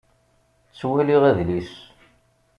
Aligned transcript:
Ttwaliɣ 0.69 1.21
adlis. 1.29 1.73